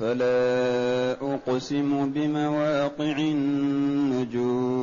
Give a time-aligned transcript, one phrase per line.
[0.00, 4.76] فلا أقسم بمواقع النجوم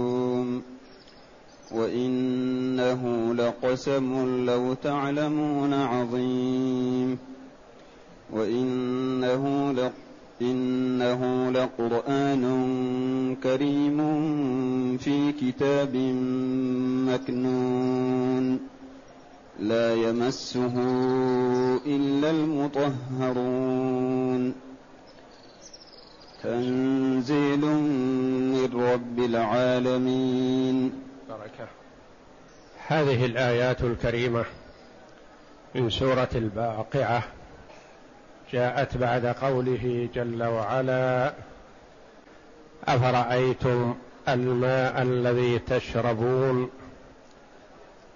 [1.71, 7.17] وإنه لقسم لو تعلمون عظيم
[8.33, 9.93] وإنه لق
[10.41, 12.43] إنه لقرآن
[13.43, 13.97] كريم
[14.97, 15.95] في كتاب
[17.09, 18.59] مكنون
[19.59, 20.73] لا يمسه
[21.85, 23.73] إلا المطهرون
[26.43, 30.93] تنزيل من رب العالمين.
[31.29, 31.67] بركة
[32.87, 34.45] هذه الآيات الكريمة
[35.75, 37.23] من سورة الباقعة.
[38.53, 41.33] جاءت بعد قوله جل وعلا
[42.87, 43.95] أفرأيتم
[44.29, 46.69] الماء الذي تشربون؟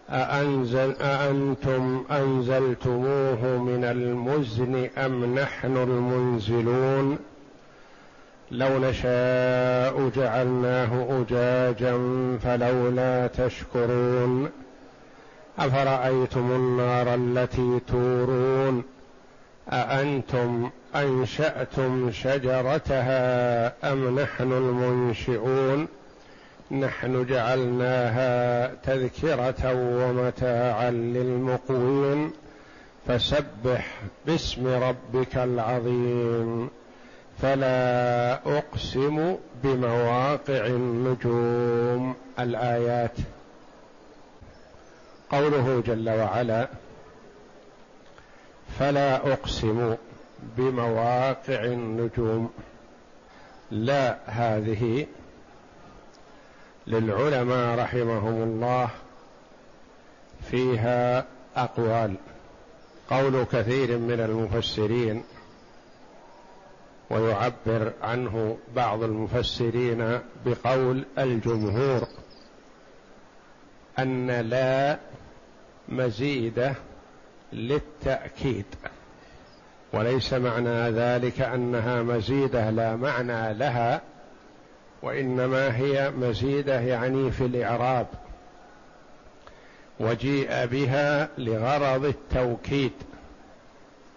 [0.09, 7.19] أأنزل أأنتم أنزلتموه من المزن أم نحن المنزلون؟
[8.52, 11.98] لو نشاء جعلناه أجاجا
[12.44, 14.50] فلولا تشكرون.
[15.59, 18.84] أفرأيتم النار التي تورون؟
[19.70, 25.88] أأنتم أنشأتم شجرتها أم نحن المنشئون؟
[26.72, 32.31] نحن جعلناها تذكرة ومتاعا للمقوين.
[33.08, 36.70] فسبح باسم ربك العظيم.
[37.42, 42.16] فلا أقسم بمواقع النجوم.
[42.40, 43.18] الآيات.
[45.30, 46.68] قوله جل وعلا
[48.80, 49.96] فلا أقسم
[50.58, 52.53] بمواقع النجوم.
[53.72, 55.08] لا هذه
[56.88, 58.90] للعلماء رحمهم الله
[60.52, 62.16] فيها أقوال.
[63.09, 65.24] قول كثير من المفسرين
[67.09, 72.07] ويعبر عنه بعض المفسرين بقول الجمهور
[74.00, 75.00] أن لا
[75.90, 76.75] مزيده
[77.53, 78.66] للتأكيد
[79.94, 84.01] وليس معنى ذلك أنها مزيدة لا معنى لها
[85.01, 88.07] وإنما هي مزيدة يعني في الإعراب
[90.00, 92.91] وجيء بها لغرض التوكيد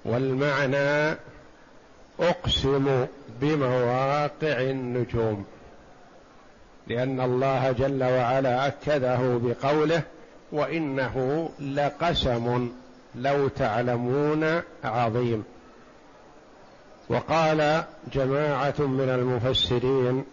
[0.04, 1.16] والمعنى
[2.20, 3.06] أقسم
[3.40, 5.44] بمواقع النجوم
[6.86, 10.02] لأن الله جل وعلا أكده بقوله
[10.52, 12.68] وإنه لقسم
[13.14, 15.44] لو تعلمون عظيم.
[17.08, 20.24] وقال جماعة من المفسرين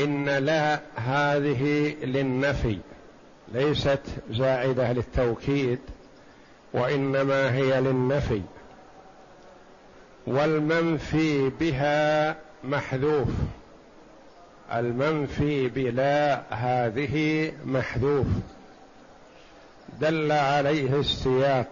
[0.00, 2.78] إن لا هذه للنفي
[3.52, 4.00] ليست
[4.30, 5.78] زائدة للتوكيد
[6.72, 8.42] وإنما هي للنفي.
[10.26, 13.28] والمنفي بها محذوف.
[14.74, 18.26] المنفي بلا هذه محذوف.
[20.00, 21.68] دل عليه السياق.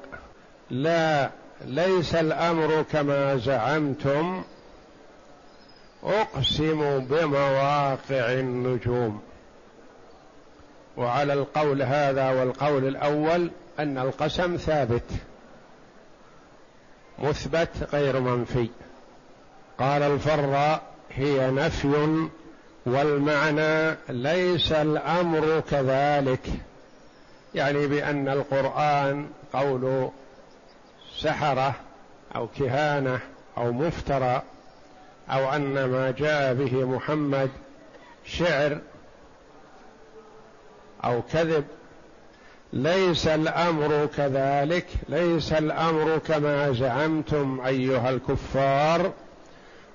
[0.71, 1.31] لا
[1.65, 4.43] ليس الأمر كما زعمتم.
[6.05, 9.23] أقسم بمواقع النجوم.
[10.97, 15.11] وعلى القول هذا والقول الأول أن القسم ثابت.
[17.19, 18.69] مثبت غير منفي.
[19.79, 22.29] قال الفراء هي نفي
[22.87, 26.47] والمعنى ليس الأمر كذلك.
[27.55, 30.11] يعني بأن القرآن قول
[31.19, 31.75] سحرة
[32.37, 33.21] أو كهانة
[33.59, 34.43] أو مفترى
[35.31, 37.51] أو أن ما جاء به محمد
[38.25, 38.79] شعر
[41.05, 41.65] أو كذب
[42.73, 49.13] ليس الأمر كذلك ليس الأمر كما زعمتم أيها الكفار.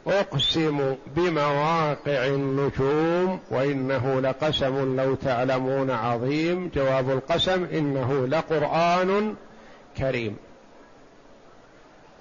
[0.07, 6.71] أقسم بمواقع النجوم وإنه لقسم لو تعلمون عظيم.
[6.75, 9.35] جواب القسم إنه لقرآن
[9.97, 10.35] كريم.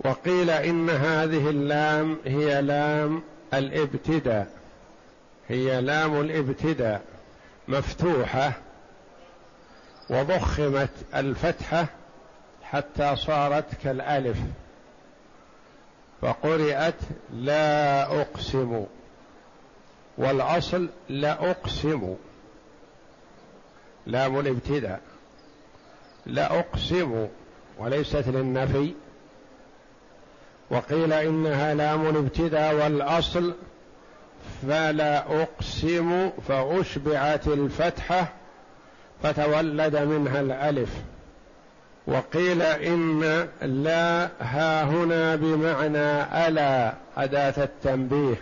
[0.04, 3.22] وقيل إن هذه اللام هي لام
[3.54, 4.48] الإبتداء
[5.48, 7.02] هي لام الإبتداء
[7.68, 8.65] مفتوحة.
[10.10, 11.86] وضخمت الفتحة
[12.62, 14.38] حتى صارت كالألف
[16.22, 16.94] فقرات
[17.32, 18.84] لا أقسم
[20.18, 22.14] والأصل لأقسم
[24.06, 25.00] لام الابتداء
[26.26, 27.26] لأقسم
[27.78, 28.94] وليست للنفي
[30.70, 33.54] وقيل إنها لام الابتداء والأصل
[34.62, 38.32] فلا أقسم فأشبعت الفتحة
[39.22, 40.90] فتولد منها الألف.
[42.06, 43.20] وقيل إن
[43.62, 48.36] لا ها هنا بمعنى ألا أداة التنبيه.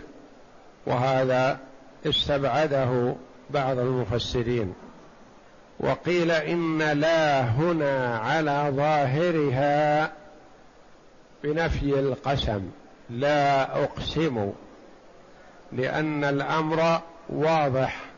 [0.86, 1.58] وهذا
[2.06, 3.14] استبعده
[3.50, 4.74] بعض المفسرين.
[5.80, 10.12] وقيل إن لا هنا على ظاهرها
[11.44, 12.70] بنفي القسم.
[13.10, 14.52] لا أقسم.
[15.72, 18.13] لأن الأمر واضح.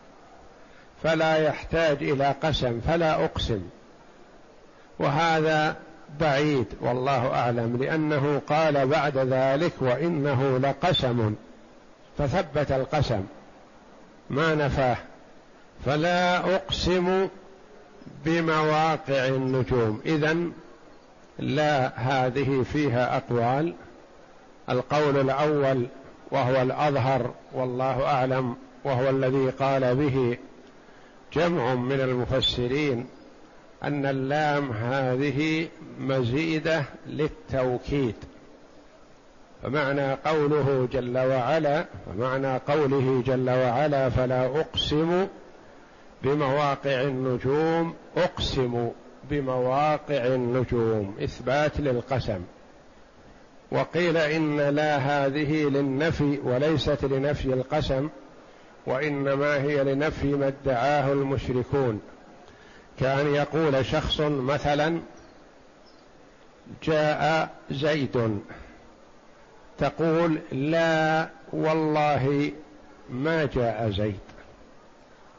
[1.06, 3.62] فلا يحتاج إلى قسم فلا أقسم.
[4.98, 5.76] وهذا
[6.20, 11.34] بعيد والله أعلم لأنه قال بعد ذلك وإنه لقسم.
[12.18, 13.24] فثبت القسم
[14.30, 14.96] ما نفاه.
[15.84, 17.28] فلا أقسم
[18.24, 20.00] بمواقع النجوم.
[20.06, 20.36] إذا
[21.38, 23.74] لا هذه فيها أقوال.
[24.70, 25.86] القول الأول
[26.30, 30.36] وهو الأظهر والله أعلم وهو الذي قال به
[31.36, 33.06] جمع من المفسرين
[33.82, 35.68] أن اللام هذه
[36.00, 38.14] مزيدة للتوكيد
[39.62, 45.26] فمعنى قوله جل وعلا فمعنى قوله جل وعلا فلا أقسم
[46.22, 48.90] بمواقع النجوم أقسم
[49.30, 52.40] بمواقع النجوم إثبات للقسم.
[53.70, 58.08] وقيل إن لا هذه للنفي وليست لنفي القسم
[58.86, 62.00] وإنما هي لنفي ما ادعاه المشركون.
[63.00, 65.00] كأن يقول شخص مثلا
[66.82, 68.40] جاء زيد
[69.78, 72.52] تقول لا والله
[73.10, 74.18] ما جاء زيد.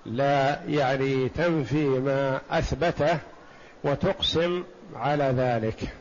[0.06, 3.18] لا يعني تنفي ما أثبته
[3.84, 4.64] وتقسم
[4.96, 5.94] على ذلك.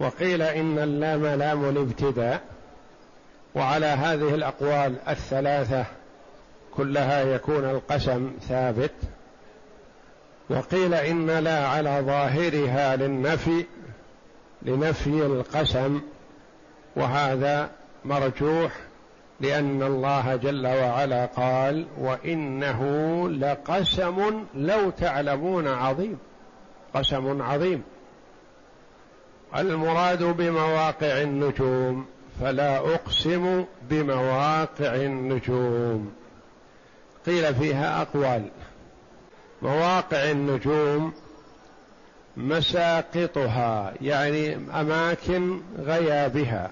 [0.00, 2.40] وقيل إن اللام لام الابتداء
[3.54, 5.84] وعلى هذه الأقوال الثلاثة
[6.76, 8.94] كلها يكون القسم ثابت.
[10.50, 13.64] وقيل إن لا على ظاهرها للنفي
[14.62, 16.00] لنفي القسم
[16.96, 17.70] وهذا
[18.04, 18.72] مرجوح
[19.40, 22.82] لأن الله جل وعلا قال وإنه
[23.28, 26.18] لقسم لو تعلمون عظيم
[26.94, 27.82] قسم عظيم.
[29.56, 32.06] المراد بمواقع النجوم
[32.40, 36.12] فلا أقسم بمواقع النجوم.
[37.26, 38.48] قيل فيها أقوال.
[39.62, 41.12] مواقع النجوم
[42.36, 46.70] مساقطها يعني أماكن غيابها.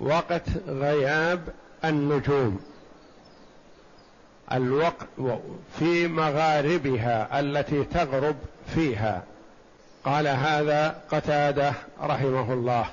[0.00, 1.40] وقت غياب
[1.84, 2.60] النجوم.
[4.52, 5.06] الوقت
[5.78, 8.36] في مغاربها التي تغرب
[8.74, 9.22] فيها.
[10.04, 12.86] قال هذا قتادة رحمه الله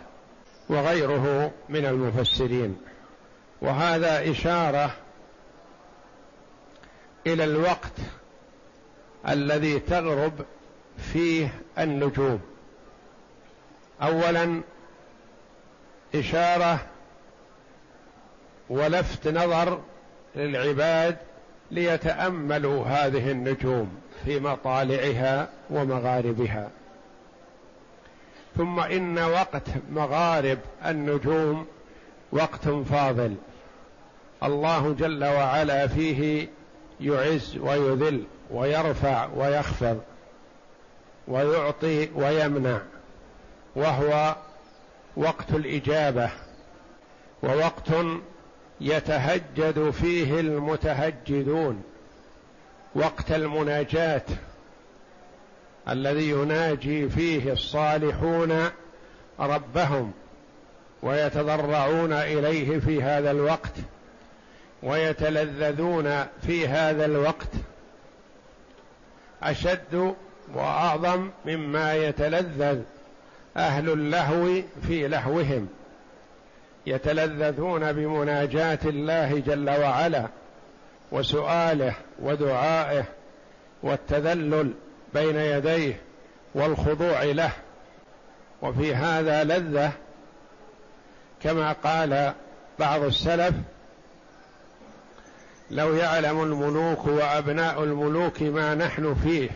[0.70, 2.78] وغيره من المفسرين.
[3.62, 4.92] وهذا إشارة
[7.28, 7.94] إلى الوقت
[9.30, 10.34] الذي تغرب
[10.98, 12.42] فيه النجوم.
[14.02, 14.62] اولا
[16.16, 16.80] إشارة
[18.70, 19.82] ولفت نظر
[20.36, 21.18] للعباد
[21.72, 26.70] ليتأملوا هذه النجوم في مطالعها ومغاربها.
[28.58, 31.68] ثم إن وقت مغارب النجوم
[32.32, 33.36] وقت فاضل.
[34.44, 36.48] الله جل وعلا فيه
[37.02, 40.02] يعز ويذل ويرفع ويخفض
[41.28, 42.82] ويعطي ويمنع
[43.76, 44.36] وهو
[45.18, 46.30] وقت الإجابة
[47.44, 47.90] ووقت
[48.82, 51.84] يتهجد فيه المتهجدون
[52.96, 54.24] وقت المناجاة
[55.90, 58.70] الذي يناجي فيه الصالحون
[59.40, 60.12] ربهم
[61.04, 63.74] ويتضرعون إليه في هذا الوقت
[64.84, 67.50] ويتلذذون في هذا الوقت
[69.44, 70.16] أشد
[70.54, 72.80] وأعظم مما يتلذذ
[73.58, 75.68] أهل اللهو في لهوهم.
[76.86, 80.28] يتلذذون بمناجاة الله جل وعلا
[81.12, 83.04] وسؤاله ودعائه
[83.84, 84.74] والتذلل
[85.14, 86.02] بين يديه
[86.56, 87.52] والخضوع له.
[88.62, 89.92] وفي هذا لذة
[91.44, 92.34] كما قال
[92.80, 93.54] بعض السلف
[95.72, 99.50] لو يعلم الملوك وأبناء الملوك ما نحن فيه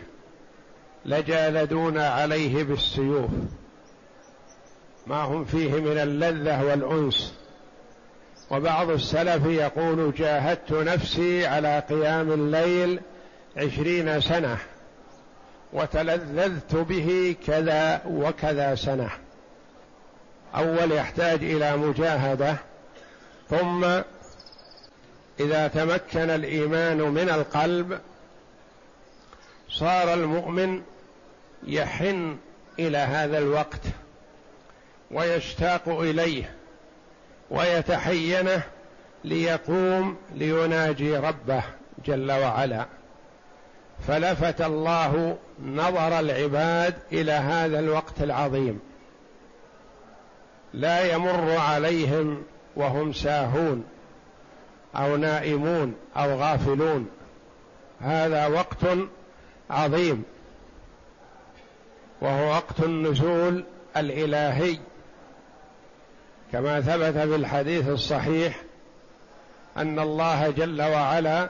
[1.04, 3.30] لجالدونا عليه بالسيوف.
[5.06, 7.34] ما هم فيه من اللذة والأنس.
[8.50, 13.00] وبعض السلف يقول جاهدت نفسي على قيام الليل
[13.56, 14.58] عشرين سنة
[15.72, 19.10] وتلذذت به كذا وكذا سنة.
[20.54, 22.56] أول يحتاج إلى مجاهدة
[23.50, 23.86] ثم
[25.40, 28.00] إذا تمكن الإيمان من القلب
[29.68, 30.82] صار المؤمن
[31.66, 32.36] يحن
[32.78, 33.80] إلى هذا الوقت
[35.10, 36.54] ويشتاق إليه
[37.50, 38.62] ويتحينه
[39.24, 41.62] ليقوم ليناجي ربه
[42.06, 42.86] جل وعلا.
[44.08, 48.80] فلفت الله نظر العباد إلى هذا الوقت العظيم.
[50.74, 52.42] لا يمر عليهم
[52.76, 53.84] وهم ساهون.
[54.96, 57.08] أو نائمون أو غافلون.
[58.00, 58.86] هذا وقت
[59.70, 60.22] عظيم.
[62.20, 63.64] وهو وقت النزول
[63.96, 64.78] الإلهي.
[66.52, 68.62] كما ثبت في الحديث الصحيح
[69.76, 71.48] أن الله جل وعلا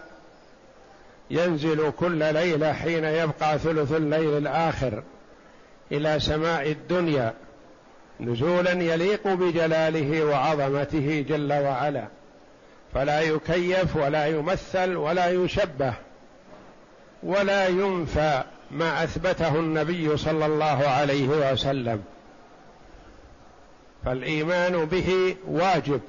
[1.31, 5.03] ينزل كل ليلة حين يبقى ثلث الليل الآخر
[5.93, 7.35] إلى سماء الدنيا
[8.21, 12.09] نزولا يليق بجلاله وعظمته جل وعلا.
[12.95, 15.95] فلا يكيف ولا يمثل ولا يشبه
[17.23, 22.03] ولا ينفى ما أثبته النبي صلى الله عليه وسلم.
[24.05, 26.01] فالإيمان به واجب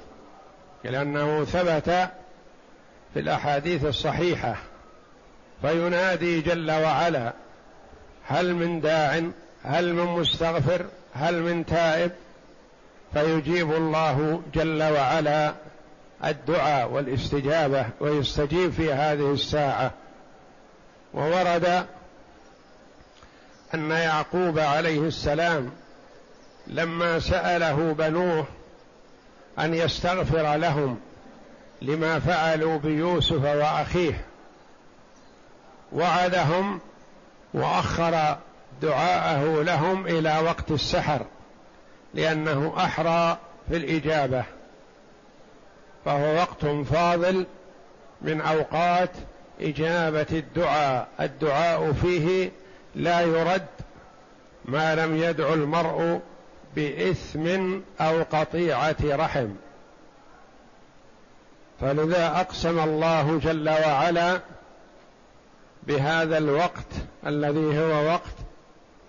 [0.84, 2.10] لأنه ثبت
[3.14, 4.56] في الأحاديث الصحيحة
[5.62, 7.32] فينادي جل وعلا
[8.26, 9.22] هل من داع؟
[9.62, 12.10] هل من مستغفر؟ هل من تائب؟
[13.14, 15.54] فيجيب الله جل وعلا
[16.24, 19.90] الدعاء والاستجابة ويستجيب في هذه الساعة.
[21.14, 21.86] وورد
[23.74, 25.70] أن يعقوب عليه السلام
[26.66, 28.46] لما سأله بنوه
[29.58, 30.98] أن يستغفر لهم
[31.82, 34.24] لما فعلوا بيوسف وأخيه
[35.92, 36.80] وعدهم
[37.54, 38.36] وأخر
[38.82, 41.26] دعاءه لهم إلى وقت السحر
[42.14, 44.44] لأنه أحرى في الإجابة.
[46.06, 47.46] فهو وقت فاضل
[48.22, 49.10] من أوقات
[49.60, 51.08] إجابة الدعاء.
[51.20, 52.50] الدعاء فيه
[52.94, 53.66] لا يرد
[54.64, 56.20] ما لم يدعو المرء
[56.76, 59.48] بإثم أو قطيعة رحم.
[61.80, 64.40] فلذا أقسم الله جل وعلا
[65.82, 66.92] بهذا الوقت
[67.26, 68.36] الذي هو وقت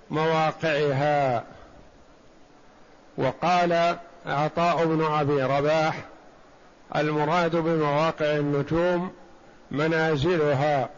[0.09, 1.43] مواقعها.
[3.17, 5.95] وقال عطاء بن أبي رباح
[6.95, 9.11] المراد بمواقع النجوم
[9.71, 10.89] منازلها.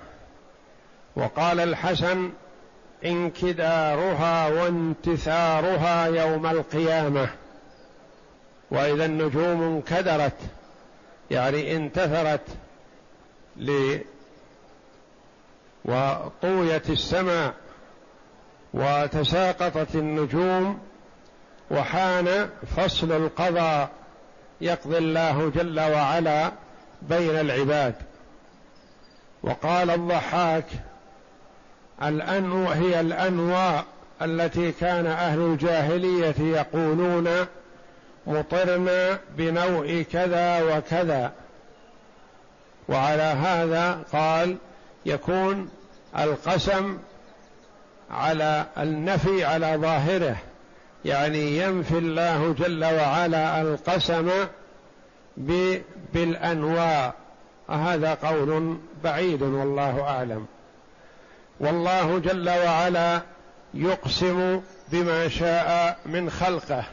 [1.15, 2.29] وقال الحسن
[3.05, 7.29] انكدارها وانتثارها يوم القيامة.
[8.71, 10.37] وإذا النجوم انكدرت
[11.31, 12.47] يعني انتثرت
[13.57, 13.97] ل
[15.85, 17.53] وطويت السماء
[18.73, 20.79] وتساقطت النجوم
[21.71, 23.89] وحان فصل القضاء.
[24.61, 26.51] يقضي الله جل وعلا
[27.01, 27.95] بين العباد.
[29.43, 30.65] وقال الضحاك
[32.03, 33.85] الأنو هي الأنواء
[34.21, 37.29] التي كان أهل الجاهلية يقولون
[38.27, 41.31] مطرنا بنوء كذا وكذا.
[42.89, 44.57] وعلى هذا قال
[45.05, 45.69] يكون
[46.17, 46.97] القسم
[48.11, 50.37] على النفي على ظاهره.
[51.05, 54.29] يعني ينفي الله جل وعلا القسم
[56.13, 57.13] بالأنواع.
[57.69, 60.45] هذا قول بعيد والله أعلم.
[61.59, 63.21] والله جل وعلا
[63.73, 66.83] يقسم بما شاء من خلقه.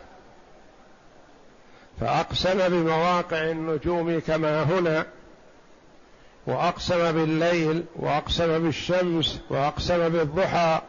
[2.00, 5.06] فأقسم بمواقع النجوم كما هنا
[6.46, 10.80] وأقسم بالليل وأقسم بالشمس وأقسم بالضحى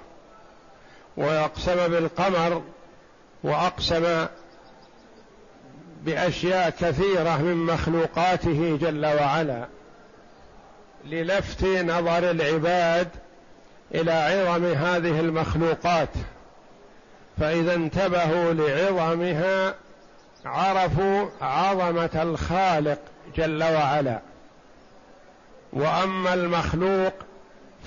[1.18, 2.62] وأقسم بالقمر
[3.48, 4.26] وأقسم
[6.06, 9.68] بأشياء كثيرة من مخلوقاته جل وعلا
[11.06, 13.08] للفت نظر العباد
[13.96, 16.10] إلى عظم هذه المخلوقات.
[17.38, 19.76] فإذا انتبهوا لعظمها
[20.46, 23.00] عرفوا عظمة الخالق
[23.36, 24.20] جل وعلا.
[25.74, 27.14] وأما المخلوق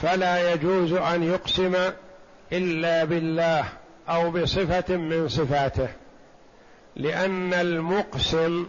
[0.02, 1.76] فلا يجوز أن يقسم
[2.52, 3.64] إلا بالله.
[4.10, 5.88] أو بصفة من صفاته
[6.96, 8.66] لأن المقسم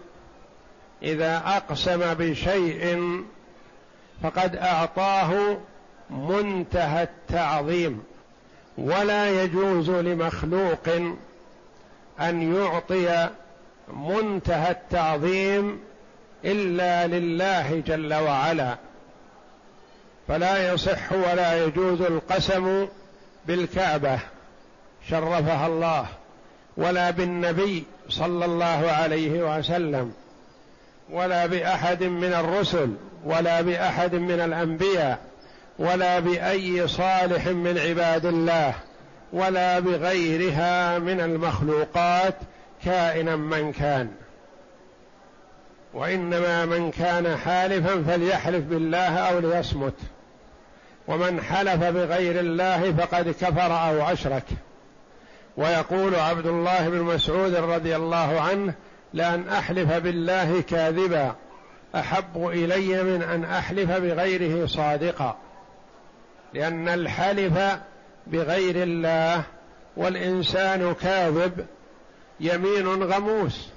[1.04, 3.24] إذا أقسم بشيء
[4.24, 5.58] فقد أعطاه
[6.10, 8.04] منتهى التعظيم
[8.78, 10.90] ولا يجوز لمخلوق
[12.20, 13.30] أن يعطي
[13.94, 15.80] منتهى التعظيم
[16.46, 18.76] إلا لله جل وعلا.
[20.28, 22.88] فلا يصح ولا يجوز القسم
[23.48, 24.20] بالكعبة.
[25.10, 26.06] شرفها الله
[26.78, 30.14] ولا بالنبي صلى الله عليه وسلم
[31.10, 32.94] ولا بأحد من الرسل
[33.26, 35.20] ولا بأحد من الأنبياء
[35.80, 38.74] ولا بأي صالح من عباد الله
[39.34, 42.36] ولا بغيرها من المخلوقات
[42.86, 44.12] كائنا من كان.
[45.94, 49.94] وإنما من كان حالفا فليحلف بالله أو ليصمت.
[51.08, 54.44] ومن حلف بغير الله فقد كفر أو أشرك.
[55.58, 58.74] ويقول عبد الله بن مسعود رضي الله عنه
[59.14, 61.36] لأن أحلف بالله كاذبا
[61.96, 65.38] أحب إلي من أن أحلف بغيره صادقا.
[66.54, 67.80] لأن الحلف
[68.28, 69.44] بغير الله
[69.98, 71.66] والإنسان كاذب
[72.40, 73.70] يمين غموس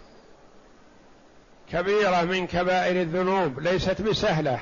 [1.72, 4.60] كبيرة من كبائر الذنوب ليست بسهلة.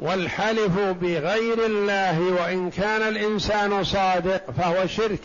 [0.00, 5.22] والحلف بغير الله وإن كان الإنسان صادق فهو شرك.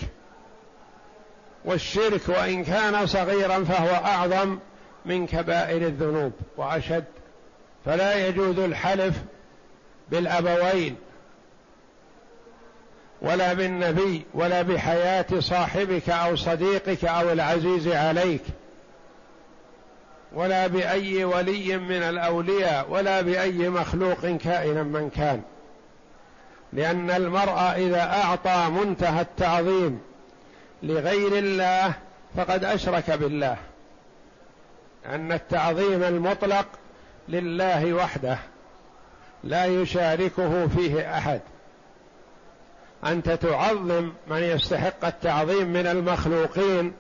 [1.66, 4.60] والشرك وإن كان صغيرا فهو أعظم
[5.06, 7.06] من كبائر الذنوب وأشد.
[7.86, 9.16] فلا يجوز الحلف
[10.12, 10.96] بالأبوين
[13.22, 18.42] ولا بالنبي ولا بحياة صاحبك أو صديقك أو العزيز عليك.
[20.34, 25.42] ولا بأي ولي من الأولياء ولا بأي مخلوق كائنا من كان.
[26.74, 30.02] لأن المرء إذا أعطى منتهى التعظيم
[30.84, 31.94] لغير الله
[32.38, 33.58] فقد أشرك بالله.
[35.06, 36.68] أن التعظيم المطلق
[37.30, 38.38] لله وحده
[39.44, 41.42] لا يشاركه فيه أحد.
[43.06, 46.94] أنت تعظم من يستحق التعظيم من المخلوقين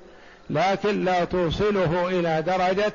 [0.49, 2.93] لكن لا توصله إلى درجة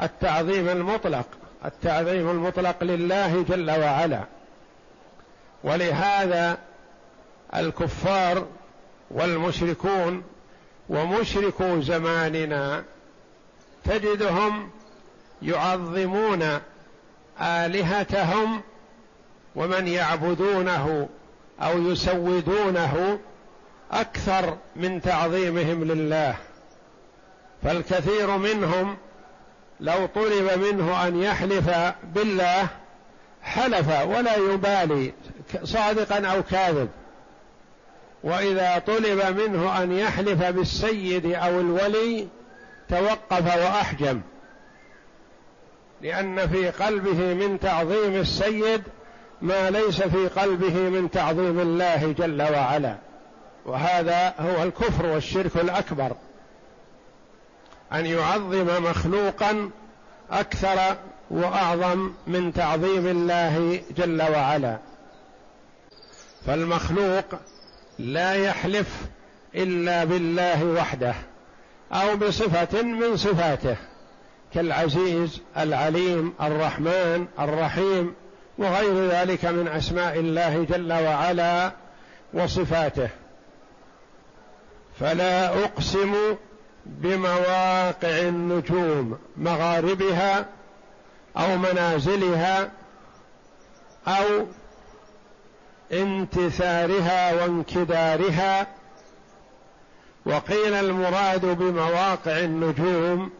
[0.00, 1.26] التعظيم المطلق
[1.64, 4.24] التعظيم المطلق لله جل وعلا.
[5.64, 6.58] ولهذا
[7.54, 8.46] الكفار
[9.10, 10.22] والمشركون
[10.88, 12.84] ومشركو زماننا
[13.84, 14.70] تجدهم
[15.42, 16.58] يعظمون
[17.40, 18.60] آلهتهم
[19.56, 21.08] ومن يعبدونه
[21.60, 23.18] أو يسودونه
[23.92, 26.34] أكثر من تعظيمهم لله.
[27.62, 28.96] فالكثير منهم
[29.80, 31.70] لو طلب منه أن يحلف
[32.14, 32.68] بالله
[33.42, 35.12] حلف ولا يبالي
[35.64, 36.88] صادقا أو كاذب.
[38.24, 42.28] وإذا طلب منه أن يحلف بالسيد أو الولي
[42.88, 44.20] توقف وأحجم.
[46.02, 48.82] لأن في قلبه من تعظيم السيد
[49.42, 52.96] ما ليس في قلبه من تعظيم الله جل وعلا.
[53.66, 56.12] وهذا هو الكفر والشرك الأكبر.
[57.92, 59.70] أن يعظم مخلوقا
[60.30, 60.96] أكثر
[61.30, 64.78] وأعظم من تعظيم الله جل وعلا.
[66.46, 67.24] فالمخلوق
[67.98, 68.88] لا يحلف
[69.54, 71.14] إلا بالله وحده
[71.92, 73.76] أو بصفة من صفاته
[74.54, 78.14] كالعزيز العليم الرحمن الرحيم
[78.58, 81.72] وغير ذلك من أسماء الله جل وعلا
[82.34, 83.08] وصفاته.
[85.00, 86.14] فلا أقسم
[86.88, 90.46] بمواقع النجوم مغاربها
[91.36, 92.70] أو منازلها
[94.08, 94.46] أو
[95.92, 98.66] انتثارها وانكدارها.
[100.26, 103.30] وقيل المراد بمواقع النجوم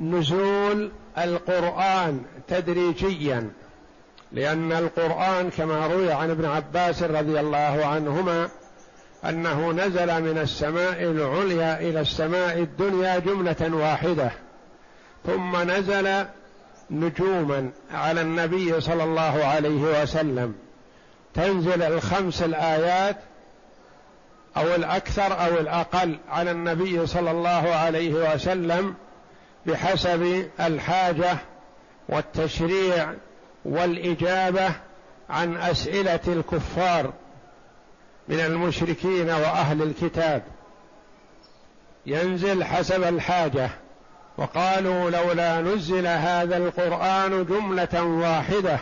[0.00, 3.50] نزول القرآن تدريجيا
[4.32, 8.48] لأن القرآن كما روي عن ابن عباس رضي الله عنهما
[9.28, 14.30] أنه نزل من السماء العليا إلى السماء الدنيا جملة واحدة.
[15.26, 16.24] ثم نزل
[16.90, 20.54] نجوما على النبي صلى الله عليه وسلم.
[21.34, 23.16] تنزل الخمس الآيات
[24.56, 28.94] أو الأكثر أو الأقل على النبي صلى الله عليه وسلم
[29.66, 31.36] بحسب الحاجة
[32.08, 33.14] والتشريع
[33.64, 34.70] والإجابة
[35.30, 37.12] عن أسئلة الكفار.
[38.28, 40.42] من المشركين وأهل الكتاب.
[42.06, 43.70] ينزل حسب الحاجة.
[44.38, 48.78] وقالوا لولا نزل هذا القرآن جملة واحدة.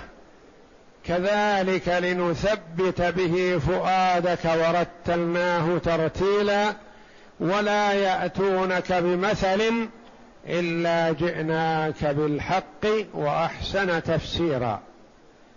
[1.04, 6.74] كذلك لنثبت به فؤادك ورتلناه ترتيلا.
[7.40, 9.88] ولا يأتونك بمثل
[10.48, 14.80] إلا جئناك بالحق وأحسن تفسيرا.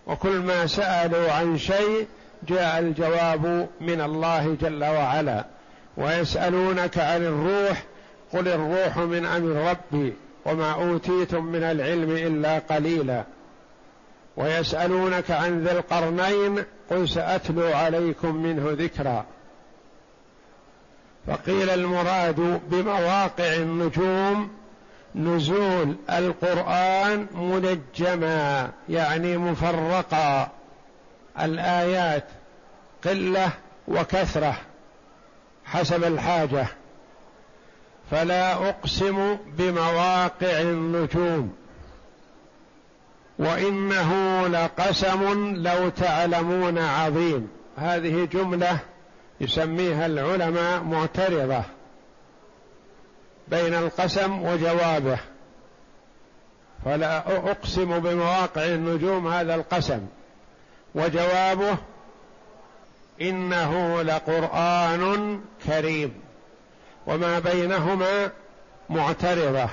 [0.07, 2.07] وكل ما سألوا عن شيء
[2.47, 5.45] جاء الجواب من الله جل وعلا.
[5.97, 7.83] ويسألونك عن الروح
[8.33, 10.13] قل الروح من أمر ربي
[10.45, 13.23] وما أوتيتم من العلم إلا قليلا.
[14.37, 19.25] ويسألونك عن ذي القرنين قل سأتلو عليكم منه ذكرا.
[21.27, 24.49] فقيل المراد بمواقع النجوم
[25.15, 30.49] نزول القرآن منجما يعني مفرقا.
[31.41, 32.23] الآيات
[33.05, 33.49] قلة
[33.87, 34.57] وكثرة
[35.65, 36.67] حسب الحاجة
[38.11, 41.55] فلا أقسم بمواقع النجوم
[43.39, 47.49] وإنه لقسم لو تعلمون عظيم.
[47.77, 48.79] هذه جملة
[49.41, 51.63] يسميها العلماء معترضة
[53.47, 55.17] بين القسم وجوابه
[56.85, 57.17] فلا
[57.49, 60.07] أقسم بمواقع النجوم هذا القسم.
[60.95, 61.77] وجوابه
[63.21, 66.13] إنه لقرآن كريم
[67.07, 68.31] وما بينهما
[68.89, 69.69] معترضة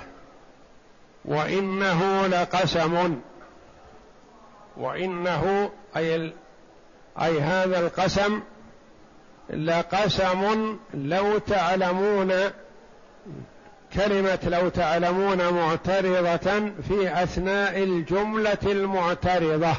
[1.25, 3.17] وإنه لقسم
[4.77, 6.33] وإنه أي
[7.23, 8.41] أي هذا القسم
[9.51, 12.33] لقسم لو تعلمون
[13.95, 19.73] كلمة لو تعلمون معترضة في أثناء الجملة المعترضة.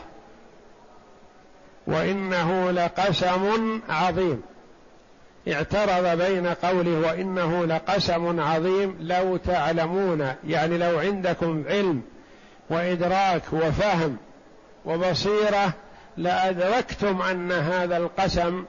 [1.87, 4.41] وإنه لقسم عظيم.
[5.47, 12.01] اعترض بين قوله وإنه لقسم عظيم لو تعلمون يعني لو عندكم علم
[12.69, 14.17] وإدراك وفهم
[14.85, 15.73] وبصيرة
[16.17, 18.65] لأدركتم أن هذا القسم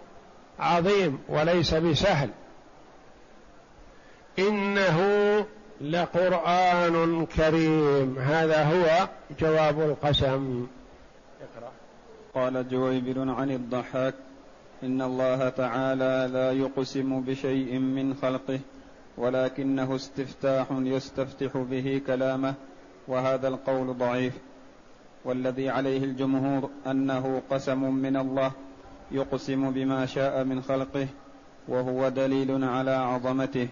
[0.58, 2.30] عظيم وليس بسهل.
[4.38, 5.00] إنه
[5.80, 8.18] لقرآن كريم.
[8.18, 9.08] هذا هو
[9.40, 10.66] جواب القسم.
[12.34, 14.14] قال جويبر عن الضحاك
[14.82, 18.60] إن الله تعالى لا يقسم بشيء من خلقه
[19.16, 22.54] ولكنه استفتاح يستفتح به كلامه
[23.08, 24.32] وهذا القول ضعيف.
[25.24, 28.52] والذي عليه الجمهور أنه قسم من الله
[29.10, 31.06] يقسم بما شاء من خلقه
[31.68, 33.68] وهو دليل على عظمته.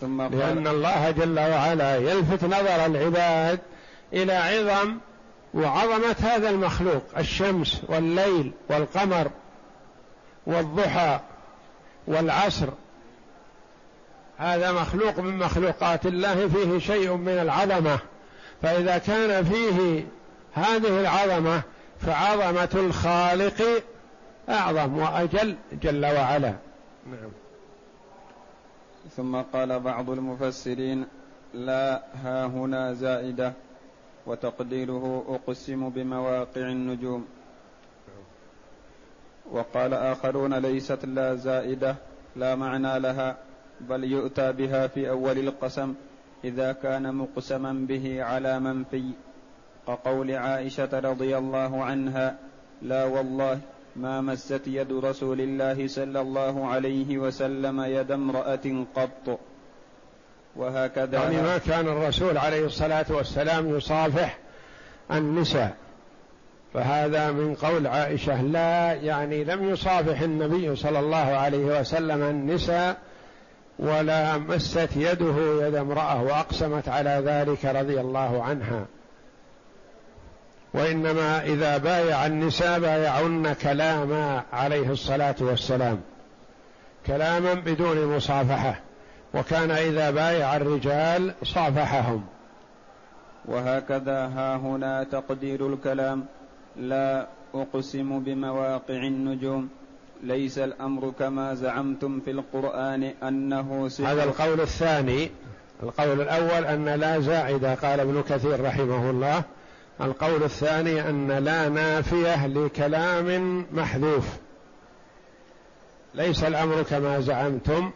[0.00, 3.58] ثم لأن الله جل وعلا يلفت نظر العباد
[4.12, 4.98] إلى عظم
[5.54, 9.30] وعظمة هذا المخلوق الشمس والليل والقمر
[10.46, 11.20] والضحى
[12.06, 12.68] والعصر.
[14.38, 17.98] هذا مخلوق من مخلوقات الله فيه شيء من العظمة.
[18.62, 20.06] فإذا كان فيه
[20.54, 21.62] هذه العظمة
[22.00, 23.82] فعظمة الخالق
[24.48, 26.54] أعظم وأجل جل وعلا.
[27.06, 27.30] نعم.
[29.16, 31.06] ثم قال بعض المفسرين
[31.54, 33.52] لا ها هنا زائدة.
[34.26, 37.24] وتقديره أقسم بمواقع النجوم.
[39.52, 41.96] وقال آخرون ليست لا زائدة
[42.36, 43.36] لا معنى لها
[43.80, 45.94] بل يؤتى بها في أول القسم
[46.44, 49.10] إذا كان مقسما به على منفي.
[49.86, 52.38] كقول عائشة رضي الله عنها
[52.82, 53.60] لا والله
[53.96, 59.40] ما مست يد رسول الله صلى الله عليه وسلم يد امرأة قط.
[60.56, 61.18] وهكذا.
[61.18, 64.38] يعني ما كان الرسول عليه الصلاة والسلام يصافح
[65.12, 65.74] النساء.
[66.74, 72.96] فهذا من قول عائشة لا يعني لم يصافح النبي صلى الله عليه وسلم النساء
[73.78, 78.84] ولا مست يده يد امرأة وأقسمت على ذلك رضي الله عنها.
[80.74, 86.00] وإنما إذا بايع النساء بايعن كلاما عليه الصلاة والسلام.
[87.06, 88.80] كلاما بدون مصافحة.
[89.34, 92.24] وكان إذا بايع الرجال صافحهم.
[93.44, 96.26] وهكذا ها هنا تقدير الكلام.
[96.76, 99.68] لا أقسم بمواقع النجوم.
[100.22, 105.30] ليس الأمر كما زعمتم في القرآن أنه سحر هذا القول الثاني.
[105.82, 109.42] القول الأول أن لا زائده قال ابن كثير رحمه الله.
[110.00, 114.36] القول الثاني أن لا نافية لكلام محذوف.
[116.14, 117.90] ليس الأمر كما زعمتم.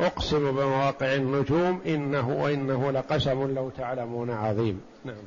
[0.00, 4.80] اقسم بمواقع النجوم إنه وإنه لقسم لو تعلمون عظيم.
[5.04, 5.24] نعم.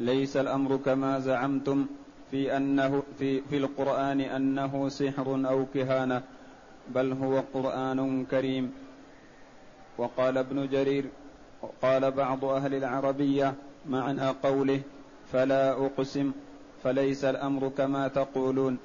[0.00, 1.86] ليس الأمر كما زعمتم
[2.30, 6.22] في أنه في في القرآن أنه سحر أو كهانة
[6.94, 8.72] بل هو قرآن كريم.
[9.98, 11.04] وقال ابن جرير
[11.82, 13.54] قال بعض أهل العربية
[13.88, 14.80] معنى قوله
[15.32, 16.32] فلا أقسم
[16.84, 18.78] فليس الأمر كما تقولون.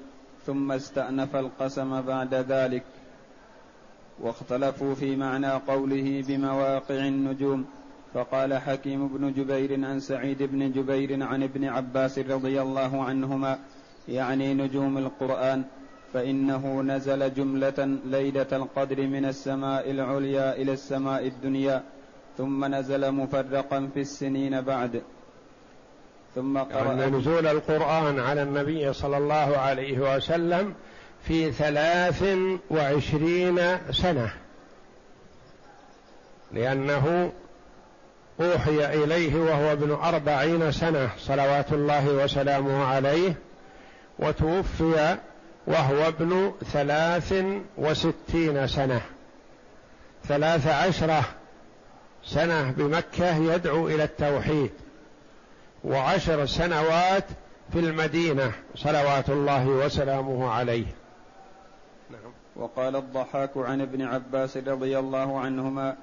[0.46, 2.84] ثم استأنف القسم بعد ذلك.
[4.22, 7.66] واختلفوا في معنى قوله بمواقع النجوم.
[8.14, 13.60] فقال حكيم بن جبير عن سعيد بن جبير عن ابن عباس رضي الله عنهما
[14.08, 15.64] يعني نجوم القرآن
[16.14, 21.84] فإنه نزل جملة ليلة القدر من السماء العليا إلى السماء الدنيا
[22.38, 25.02] ثم نزل مفرقا في السنين بعد.
[26.36, 30.74] ثم قرأ يعني نزول القرآن على النبي صلى الله عليه وسلم
[31.24, 32.24] في ثلاث
[32.70, 34.34] وعشرين سنة
[36.52, 37.32] لأنه
[38.42, 43.34] أوحي إليه وهو ابن أربعين سنة صلوات الله وسلامه عليه
[44.20, 45.18] وتوفي
[45.68, 47.34] وهو ابن ثلاث
[47.78, 49.02] وستين سنة
[50.28, 51.24] ثلاث عشرة
[52.24, 54.72] سنة بمكة يدعو إلى التوحيد
[55.84, 57.24] وعشر سنوات
[57.74, 60.86] في المدينة صلوات الله وسلامه عليه.
[62.58, 65.96] وقال الضحاك عن ابن عباس رضي الله عنهما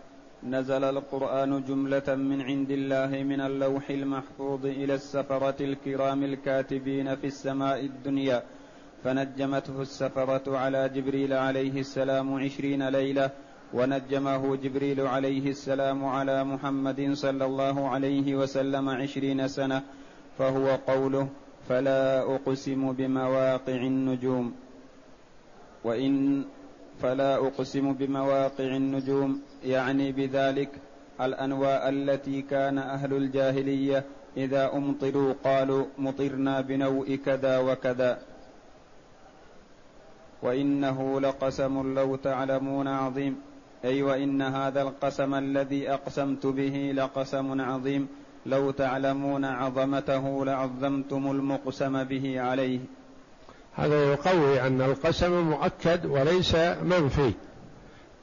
[0.42, 7.80] نزل القرآن جملة من عند الله من اللوح المحفوظ إلى السفرة الكرام الكاتبين في السماء
[7.84, 8.42] الدنيا
[9.04, 13.30] فنجمته السفرة على جبريل عليه السلام عشرين ليلة
[13.74, 19.82] ونجمه جبريل عليه السلام على محمد صلى الله عليه وسلم عشرين سنة
[20.38, 21.28] فهو قوله
[21.68, 24.54] فلا أقسم بمواقع النجوم
[25.84, 26.44] وإن
[27.02, 30.68] فلا أقسم بمواقع النجوم يعني بذلك
[31.20, 34.04] الأنواء التي كان أهل الجاهلية
[34.36, 38.18] إذا أمطروا قالوا مطرنا بنوء كذا وكذا.
[40.42, 43.36] وإنه لقسم لو تعلمون عظيم.
[43.84, 48.08] أي وإن هذا القسم الذي أقسمت به لقسم عظيم.
[48.46, 52.80] لو تعلمون عظمته لعظمتم المقسم به عليه.
[53.76, 57.32] هذا يقوي أن القسم مؤكد وليس منفي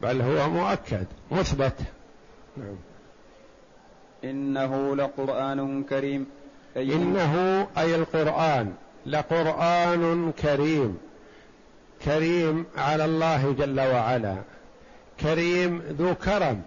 [0.01, 1.75] بل هو مؤكد مثبت.
[2.57, 2.75] نعم.
[4.23, 6.27] إنه لقرآن كريم.
[6.77, 8.73] أي إنه أي القرآن
[9.05, 10.97] لقرآن كريم.
[12.05, 14.35] كريم على الله جل وعلا.
[15.19, 16.61] كريم ذو كرم.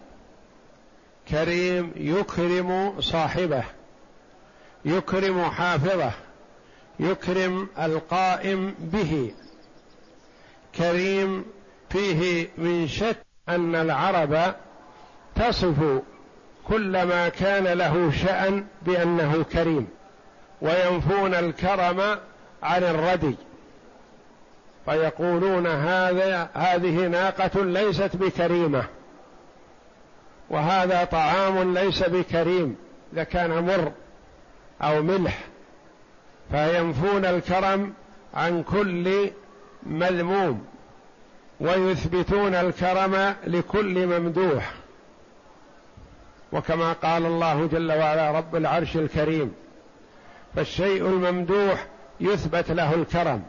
[1.29, 3.65] كريم يكرم صاحبه.
[4.85, 6.13] يكرم حافظه.
[7.01, 9.35] يكرم القائم به.
[10.75, 11.45] كريم
[11.91, 13.17] فيه من شك
[13.49, 14.55] أن العرب
[15.35, 16.03] تصف
[16.69, 19.89] كل ما كان له شأن بأنه كريم
[20.63, 22.01] وينفون الكرم
[22.63, 23.37] عن الردي.
[24.85, 28.85] فيقولون هذا هذه ناقة ليست بكريمة
[30.51, 32.77] وهذا طعام ليس بكريم
[33.13, 33.93] إذا كان مر
[34.83, 35.54] أو ملح.
[36.51, 37.93] فينفون الكرم
[38.35, 39.31] عن كل
[39.83, 40.67] مذموم
[41.61, 44.75] ويثبتون الكرم لكل ممدوح.
[46.53, 49.55] وكما قال الله جل وعلا رب العرش الكريم
[50.57, 51.87] فالشيء الممدوح
[52.21, 53.43] يثبت له الكرم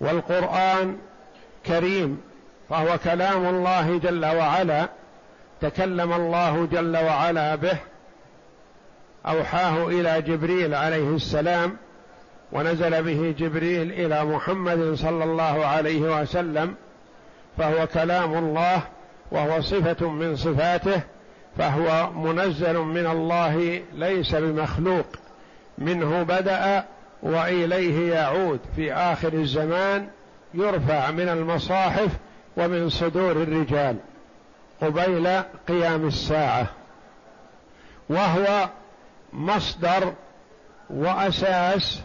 [0.00, 0.98] والقرآن
[1.66, 2.20] كريم
[2.70, 4.88] فهو كلام الله جل وعلا
[5.60, 7.78] تكلم الله جل وعلا به
[9.26, 11.76] أوحاه إلى جبريل عليه السلام
[12.52, 16.74] ونزل به جبريل إلى محمد صلى الله عليه وسلم
[17.58, 18.82] فهو كلام الله
[19.32, 21.00] وهو صفة من صفاته
[21.58, 25.06] فهو منزل من الله ليس بمخلوق
[25.78, 26.84] منه بدأ
[27.22, 30.08] وإليه يعود في آخر الزمان
[30.54, 32.10] يرفع من المصاحف
[32.56, 33.96] ومن صدور الرجال
[34.82, 36.66] قبيل قيام الساعة
[38.08, 38.68] وهو
[39.32, 40.12] مصدر
[40.90, 42.02] وأساس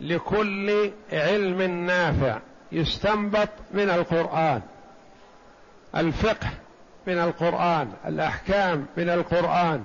[0.00, 2.38] لكل علم نافع
[2.72, 4.60] يستنبط من القرآن.
[5.96, 6.48] الفقه
[7.06, 9.82] من القرآن الأحكام من القرآن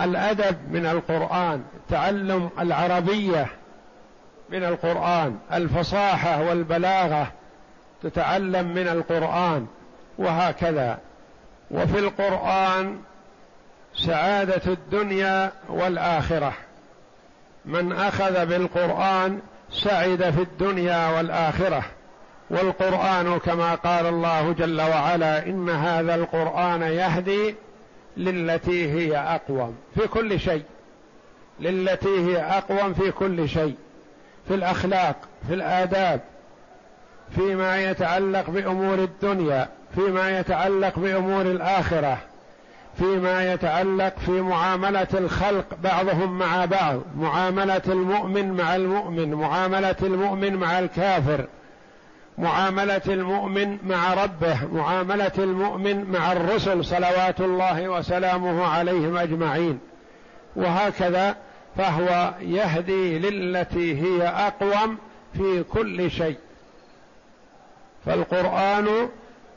[0.00, 3.46] الأدب من القرآن تعلم العربية
[4.50, 7.32] من القرآن الفصاحة والبلاغة
[8.02, 9.66] تتعلم من القرآن
[10.18, 10.98] وهكذا.
[11.70, 13.00] وفي القرآن
[13.94, 16.52] سعادة الدنيا والآخرة.
[17.68, 19.40] من أخذ بالقرآن
[19.72, 21.84] سعد في الدنيا والآخرة.
[22.50, 27.54] والقرآن كما قال الله جل وعلا إن هذا القرآن يهدي
[28.16, 30.62] للتي هي أقوم في كل شيء.
[31.60, 33.74] للتي هي أقوم في كل شيء.
[34.48, 35.16] في الأخلاق
[35.48, 36.20] في الآداب
[37.34, 42.18] فيما يتعلق بأمور الدنيا فيما يتعلق بأمور الآخرة.
[42.98, 47.00] فيما يتعلق في معاملة الخلق بعضهم مع بعض.
[47.16, 51.46] معاملة المؤمن مع المؤمن معاملة المؤمن مع الكافر
[52.38, 59.78] معاملة المؤمن مع ربه معاملة المؤمن مع الرسل صلوات الله وسلامه عليهم أجمعين.
[60.56, 61.36] وهكذا
[61.76, 64.98] فهو يهدي للتي هي أقوم
[65.34, 66.38] في كل شيء.
[68.06, 69.08] فالقرآن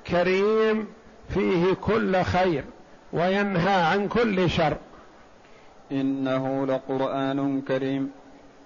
[0.07, 0.87] كريم
[1.33, 2.63] فيه كل خير.
[3.13, 4.77] وينهى عن كل شر.
[5.91, 8.11] إنه لقرآن كريم.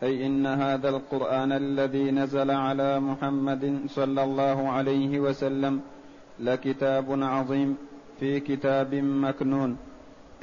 [0.03, 5.81] أي إن هذا القرآن الذي نزل على محمد صلى الله عليه وسلم
[6.39, 7.77] لكتاب عظيم
[8.19, 9.77] في كتاب مكنون.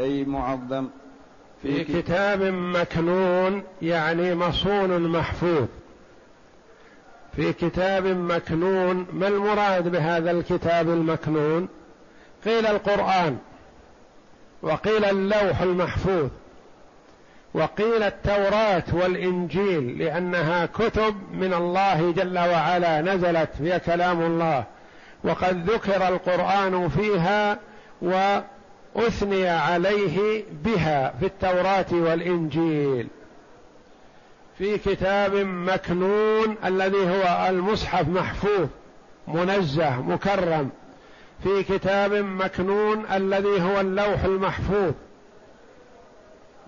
[0.00, 0.88] أي معظم.
[1.62, 5.66] في, في كتاب مكنون يعني مصون محفوظ.
[7.36, 11.68] في كتاب مكنون ما المراد بهذا الكتاب المكنون؟
[12.44, 13.38] قيل القرآن.
[14.62, 16.29] وقيل اللوح المحفوظ
[17.55, 24.64] وقيل التوراة والإنجيل لأنها كتب من الله جل وعلا نزلت فيها كلام الله.
[25.25, 27.59] وقد ذكر القرآن فيها
[28.03, 33.09] وأثني عليه بها في التوراة والإنجيل.
[34.59, 38.68] في كتاب مكنون الذي هو المصحف محفوظ
[39.29, 40.70] منزه مكرم.
[41.42, 44.92] في كتاب مكنون الذي هو اللوح المحفوظ.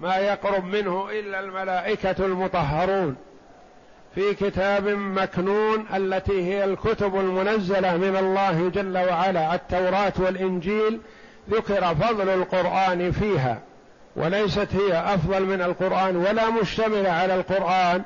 [0.00, 3.16] ما يقرب منه إلا الملائكة المطهرون.
[4.14, 11.00] في كتاب مكنون التي هي الكتب المنزلة من الله جل وعلا التوراة والإنجيل
[11.50, 13.58] ذكر فضل القرآن فيها
[14.16, 18.02] وليست هي أفضل من القرآن ولا مشتملة على القرآن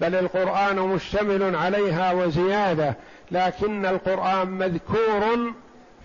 [0.00, 2.94] بل القرآن مشتمل عليها وزيادة
[3.30, 5.52] لكن القرآن مذكور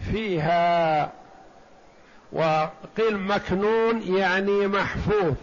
[0.02, 1.12] فيها
[2.32, 5.34] وقيل مكنون يعني محفوظ.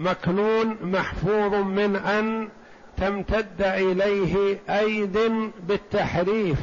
[0.00, 2.48] مكنون محفوظ من أن
[2.96, 5.18] تمتد إليه أيد
[5.68, 6.58] بالتحريف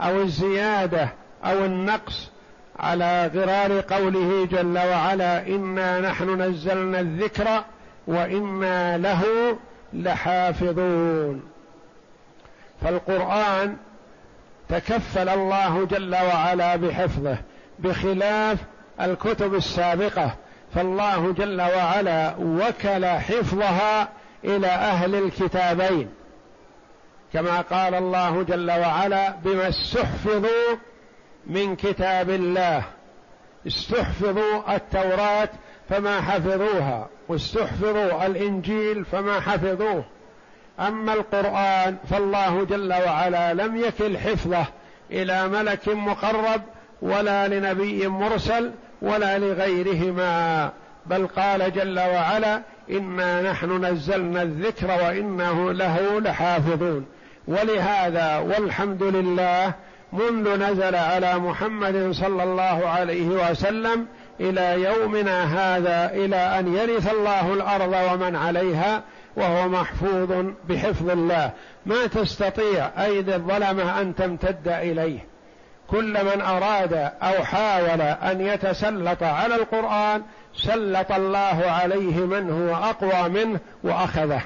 [0.00, 1.08] أو الزيادة
[1.44, 2.30] أو النقص
[2.78, 7.64] على غرار قوله جل وعلا إنا نحن نزلنا الذكر
[8.06, 9.22] وإنا له
[9.92, 11.42] لحافظون.
[12.82, 13.76] فالقرآن
[14.70, 17.36] تكفل الله جل وعلا بحفظه
[17.78, 18.58] بخلاف
[19.00, 20.34] الكتب السابقة.
[20.74, 24.08] فالله جل وعلا وكل حفظها
[24.44, 26.08] إلى أهل الكتابين.
[27.32, 30.76] كما قال الله جل وعلا بما استحفظوا
[31.46, 32.82] من كتاب الله.
[33.66, 35.48] استحفظوا التوراة
[35.88, 40.04] فما حفظوها واستحفظوا الإنجيل فما حفظوه.
[40.80, 44.66] أما القرآن فالله جل وعلا لم يكل حفظه
[45.10, 46.62] إلى ملك مقرب
[47.02, 48.70] ولا لنبي مرسل
[49.02, 50.70] ولا لغيرهما
[51.06, 57.06] بل قال جل وعلا إنا نحن نزلنا الذكر وإنه له لحافظون
[57.48, 59.74] ولهذا والحمد لله
[60.12, 64.06] منذ نزل على محمد صلى الله عليه وسلم
[64.40, 69.02] إلى يومنا هذا إلى أن يرث الله الأرض ومن عليها
[69.40, 71.50] وهو محفوظ بحفظ الله.
[71.86, 75.26] ما تستطيع ايدي الظلمة أن تمتد إليه.
[75.88, 80.22] كل من أراد أو حاول أن يتسلط على القرآن
[80.54, 84.42] سلط الله عليه من هو أقوى منه وأخذه.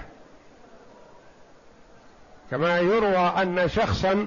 [2.51, 4.27] كما يروى أن شخصا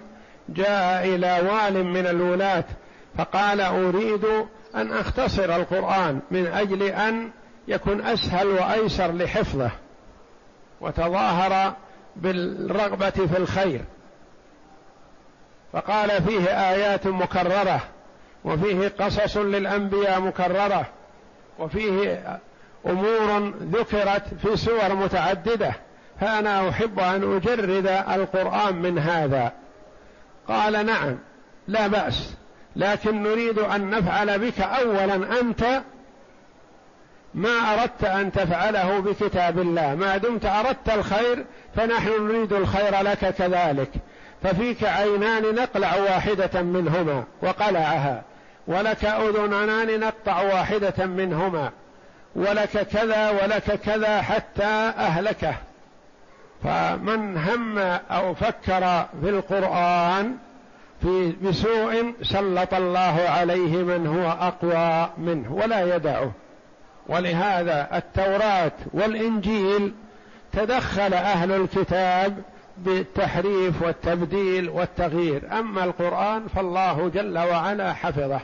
[0.49, 2.63] جاء إلى وال من الولاة
[3.17, 4.25] فقال أريد
[4.75, 7.29] أن أختصر القرآن من أجل أن
[7.67, 9.71] يكون أسهل وأيسر لحفظه.
[10.81, 11.73] وتظاهر
[12.15, 13.81] بالرغبة في الخير.
[15.73, 17.81] فقال فيه آيات مكررة
[18.45, 20.85] وفيه قصص للأنبياء مكررة
[21.59, 22.39] وفيه
[22.85, 25.73] أمور ذكرت في سور متعددة.
[26.21, 29.51] فأنا أحب أن أجرد القرآن من هذا.
[30.47, 31.17] قال نعم
[31.67, 32.33] لا بأس
[32.75, 35.81] لكن نريد أن نفعل بك اولا أنت
[37.37, 39.95] ما أردت أن تفعله بكتاب الله.
[39.95, 41.45] ما دمت أردت الخير
[41.75, 43.89] فنحن نريد الخير لك كذلك.
[44.43, 48.23] ففيك عينان نقلع واحدة منهما وقلعها.
[48.67, 51.71] ولك اذنان نقطع واحدة منهما.
[52.35, 55.55] ولك كذا ولك كذا حتى أهلكه.
[56.63, 57.77] فمن هم
[58.11, 60.35] أو فكر في القران
[61.01, 66.31] في بسوء سلط الله عليه من هو أقوى منه ولا يدعه.
[67.07, 69.93] ولهذا التوراة والإنجيل
[70.53, 72.37] تدخل أهل الكتاب
[72.77, 75.59] بالتحريف والتبديل والتغيير.
[75.59, 78.39] أما القرآن فالله جل وعلا حفظه.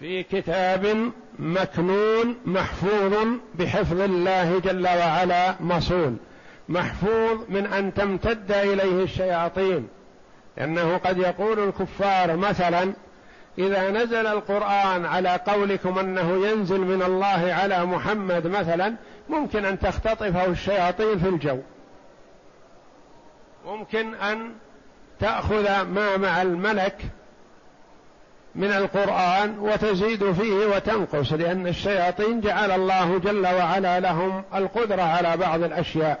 [0.00, 3.14] في كتاب مكنون محفوظ
[3.54, 6.18] بحفظ الله جل وعلا مصون.
[6.68, 9.88] محفوظ من أن تمتد إليه الشياطين.
[10.56, 12.92] لأنه قد يقول الكفار مثلا
[13.58, 18.94] إذا نزل القرآن على قولكم أنه ينزل من الله على محمد مثلا
[19.28, 21.58] ممكن أن تختطفه الشياطين في الجو.
[23.66, 24.52] ممكن أن
[25.20, 27.02] تأخذ ما مع الملك
[28.54, 35.62] من القرآن وتزيد فيه وتنقص لأن الشياطين جعل الله جل وعلا لهم القدرة على بعض
[35.62, 36.20] الأشياء.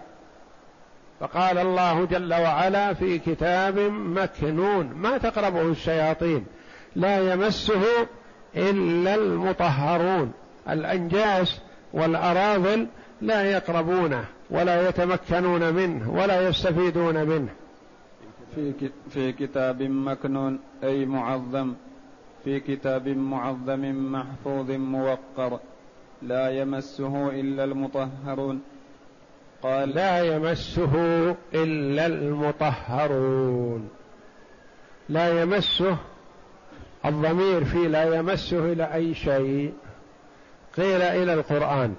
[1.20, 6.46] فقال الله جل وعلا في كتاب مكنون ما تقربه الشياطين.
[6.96, 7.82] لا يمسه
[8.56, 10.32] إلا المطهرون.
[10.68, 11.60] الأنجاس
[11.92, 12.86] والأراذل
[13.20, 17.52] لا يقربونه ولا يتمكنون منه ولا يستفيدون منه.
[18.54, 21.74] في في كتاب مكنون أي معظم.
[22.44, 25.60] في كتاب معظم محفوظ موقر.
[26.22, 28.60] لا يمسه إلا المطهرون.
[29.62, 30.94] قال لا يمسه
[31.54, 33.88] إلا المطهرون.
[35.08, 35.96] لا يمسه
[37.08, 39.72] الضمير في لا يمسه إلى أي شيء.
[40.76, 41.94] قيل إلى القرآن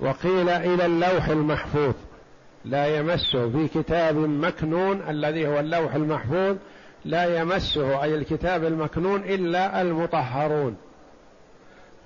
[0.00, 1.94] وقيل إلى اللوح المحفوظ.
[2.64, 6.56] لا يمسه في كتاب مكنون الذي هو اللوح المحفوظ
[7.04, 10.76] لا يمسه أي الكتاب المكنون إلا المطهرون.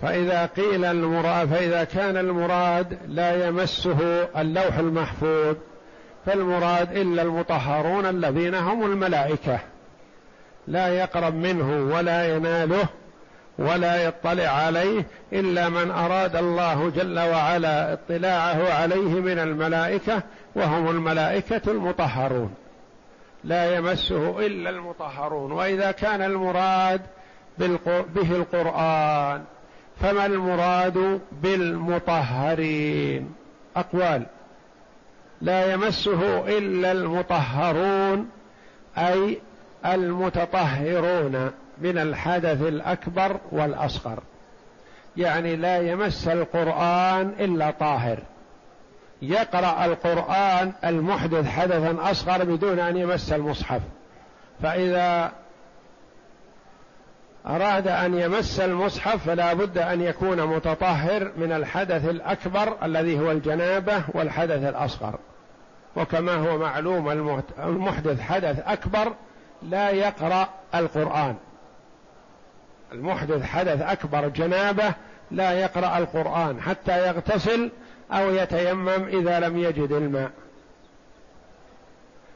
[0.03, 4.01] فإذا قيل المراد فإذا كان المراد لا يمسه
[4.41, 5.57] اللوح المحفوظ
[6.27, 9.61] فالمراد إلا المطهرون الذين هم الملائكة.
[10.69, 12.89] لا يقرب منه ولا يناله
[13.59, 20.23] ولا يطلع عليه إلا من أراد الله جل وعلا اطلاعه عليه من الملائكة
[20.57, 22.55] وهم الملائكة المطهرون.
[23.45, 25.53] لا يمسه إلا المطهرون.
[25.53, 27.01] وإذا كان المراد
[28.15, 29.45] به القرآن
[30.01, 33.33] فما المراد بالمطهرين؟
[33.77, 34.27] أقوال.
[35.41, 38.31] لا يمسه إلا المطهرون
[38.99, 39.41] أي
[39.95, 44.23] المتطهرون من الحدث الأكبر والأصغر.
[45.17, 48.19] يعني لا يمس القرآن إلا طاهر.
[49.23, 53.81] يقرأ القرآن المحدث حدثا أصغر بدون أن يمس المصحف.
[54.63, 55.33] فإذا
[57.47, 64.03] أراد أن يمس المصحف فلا بد أن يكون متطهر من الحدث الأكبر الذي هو الجنابة
[64.15, 65.19] والحدث الأصغر.
[65.97, 69.13] وكما هو معلوم المحدث حدث أكبر
[69.67, 71.37] لا يقرأ القرآن.
[72.93, 74.95] المحدث حدث أكبر جنابة
[75.31, 77.71] لا يقرأ القرآن حتى يغتسل
[78.13, 80.31] أو يتيمم إذا لم يجد الماء.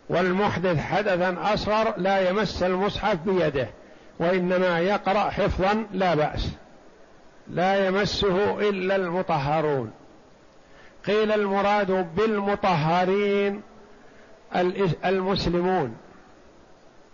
[0.09, 3.68] والمحدث حدثا أصغر لا يمس المصحف بيده
[4.18, 6.49] وإنما يقرأ حفظا لا بأس.
[7.49, 9.93] لا يمسه إلا المطهرون.
[11.07, 13.62] قيل المراد بالمطهرين
[15.05, 15.97] المسلمون.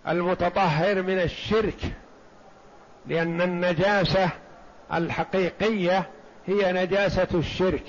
[0.09, 1.92] المتطهر من الشرك
[3.07, 4.30] لأن النجاسة
[4.92, 6.07] الحقيقية
[6.46, 7.84] هي نجاسة الشرك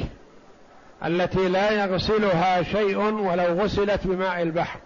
[1.06, 4.80] التي لا يغسلها شيء ولو غسلت بماء البحر.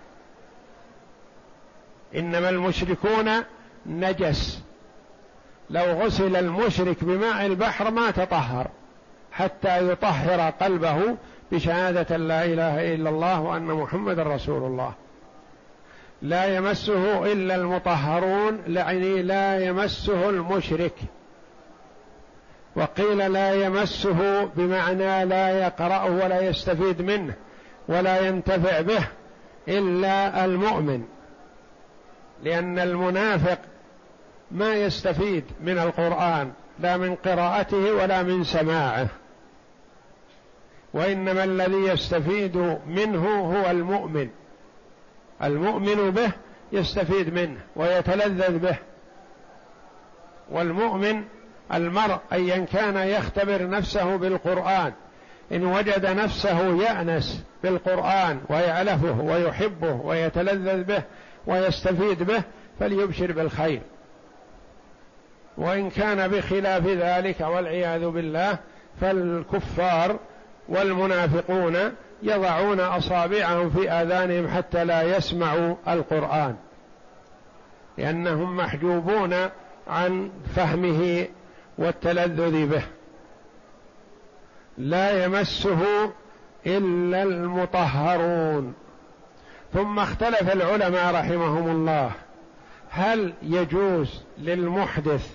[2.15, 3.29] إنما المشركون
[3.85, 4.61] نجس.
[5.69, 8.67] لو غسل المشرك بماء البحر ما تطهر
[9.31, 11.17] حتى يطهر قلبه
[11.51, 14.93] بشهادة لا إله إلا الله وأن محمد رسول الله.
[16.21, 20.93] لا يمسه إلا المطهرون يعني لا يمسه المشرك.
[22.75, 27.33] وقيل لا يمسه بمعنى لا يقرأه ولا يستفيد منه
[27.87, 29.07] ولا ينتفع به
[29.67, 31.03] إلا المؤمن.
[32.43, 33.59] لأن المنافق
[34.51, 39.07] ما يستفيد من القرآن لا من قراءته ولا من سماعه.
[40.93, 44.29] وإنما الذي يستفيد منه هو المؤمن.
[45.43, 46.31] المؤمن به
[46.71, 48.75] يستفيد منه ويتلذذ به.
[50.51, 51.23] والمؤمن
[51.73, 54.93] المرء ايا كان يختبر نفسه بالقرآن
[55.51, 61.03] إن وجد نفسه يأنس بالقرآن ويعلفه ويحبه ويتلذذ به
[61.47, 62.43] ويستفيد به
[62.79, 63.81] فليبشر بالخير.
[65.57, 68.57] وإن كان بخلاف ذلك والعياذ بالله
[69.01, 70.19] فالكفار
[70.69, 71.77] والمنافقون
[72.23, 76.55] يضعون أصابعهم في آذانهم حتى لا يسمعوا القرآن.
[77.97, 79.33] لأنهم محجوبون
[79.87, 81.27] عن فهمه
[81.77, 82.83] والتلذذ به.
[84.77, 86.11] لا يمسه
[86.65, 88.73] إلا المطهرون.
[89.73, 92.11] ثم اختلف العلماء رحمهم الله.
[92.89, 95.29] هل يجوز للمحدث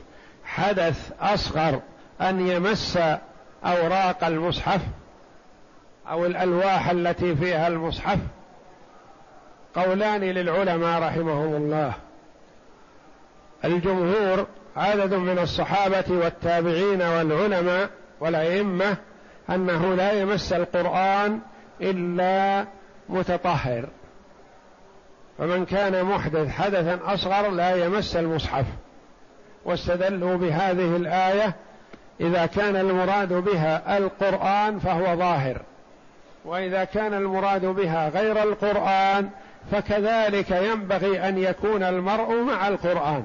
[0.45, 1.81] حدث أصغر
[2.21, 2.99] أن يمس
[3.65, 4.81] أوراق المصحف؟
[6.11, 8.19] أو الألواح التي فيها المصحف
[9.75, 11.93] قولان للعلماء رحمهم الله.
[13.65, 14.47] الجمهور
[14.77, 17.91] عدد من الصحابة والتابعين والعلماء
[18.21, 18.97] والأئمة
[19.51, 21.41] أنه لا يمس القرآن
[21.81, 22.67] إلا
[23.09, 23.89] متطهر.
[25.39, 28.67] فمن كان محدث حدثا أصغر لا يمس المصحف.
[29.65, 31.55] واستدلوا بهذه الآية
[32.21, 35.63] إذا كان المراد بها القرآن فهو ظاهر.
[36.47, 39.31] وإذا كان المراد بها غير القرآن
[39.73, 43.25] فكذلك ينبغي أن يكون المرء مع القرآن.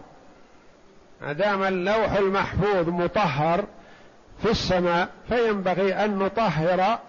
[1.22, 3.66] ما دام اللوح المحفوظ مطهر
[4.44, 7.00] في السماء فينبغي أن نطهر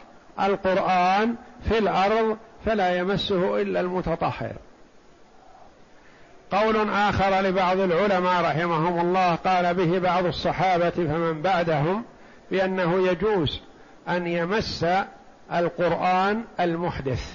[0.41, 1.35] القرآن
[1.69, 2.37] في الأرض
[2.67, 4.53] فلا يمسه إلا المتطهر.
[6.51, 12.05] قول آخر لبعض العلماء رحمهم الله قال به بعض الصحابة فمن بعدهم
[12.51, 13.61] بأنه يجوز
[14.09, 14.87] أن يمس
[15.55, 17.35] القرآن المحدث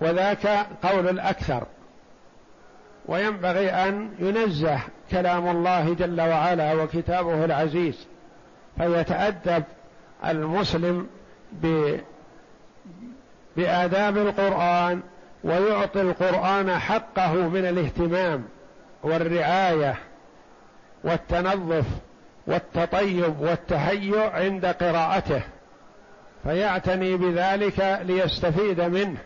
[0.00, 1.66] وذاك قول الأكثر.
[3.06, 4.80] وينبغي أن ينزه
[5.10, 8.06] كلام الله جل وعلا وكتابه العزيز
[8.78, 9.64] فيتأدب
[10.24, 11.06] المسلم
[13.56, 15.02] بآداب القرآن
[15.44, 18.44] ويعطي القرآن حقه من الاهتمام
[19.02, 19.94] والرعاية
[21.04, 21.86] والتنظف
[22.46, 25.42] والتطيب والتهيؤ عند قراءته.
[26.44, 29.18] فيعتني بذلك ليستفيد منه.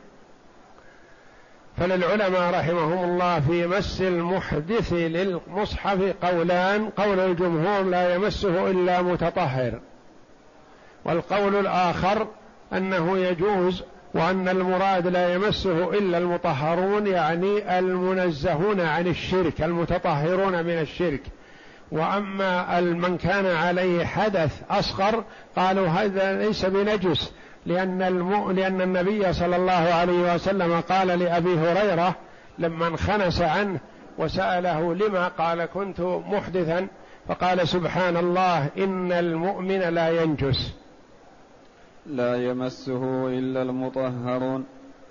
[1.77, 9.81] فللعلماء رحمهم الله في مس المحدث للمصحف قولان قول الجمهور لا يمسه إلا متطهر
[11.05, 12.27] والقول الآخر
[12.73, 13.83] أنه يجوز
[14.15, 21.23] وأن المراد لا يمسه إلا المطهرون يعني المنزهون عن الشرك المتطهرون من الشرك.
[21.93, 25.25] وأما من كان عليه حدث أصغر
[25.57, 27.33] قالوا هذا ليس بنجس
[27.67, 28.51] لأن الم...
[28.51, 32.15] لأن النبي صلى الله عليه وسلم قال لأبي هريرة
[32.59, 33.81] لما انخنس عنه
[34.19, 36.89] وسأله لما؟ قال كنت محدثا
[37.29, 40.75] فقال سبحان الله إن المؤمن لا ينجس.
[42.07, 44.65] لا يمسه إلا المطهرون.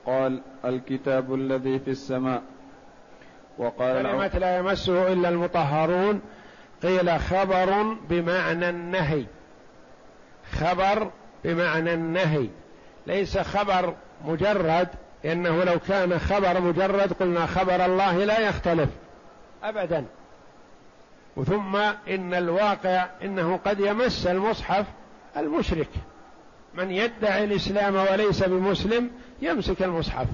[0.05, 2.41] قال الكتاب الذي في السماء.
[3.57, 6.21] وقال كلمة لا يمسه إلا المطهرون
[6.83, 9.25] قيل خبر بمعنى النهي.
[10.51, 11.11] خبر
[11.43, 12.49] بمعنى النهي.
[13.07, 13.93] ليس خبر
[14.25, 14.87] مجرد
[15.25, 18.89] إنه لو كان خبر مجرد قلنا خبر الله لا يختلف
[19.63, 20.05] أبدا.
[21.35, 21.75] وثم
[22.07, 24.85] إن الواقع إنه قد يمس المصحف
[25.37, 25.89] المشرك.
[26.73, 29.11] من يدعي الإسلام وليس بمسلم
[29.41, 30.27] يمسك المصحف.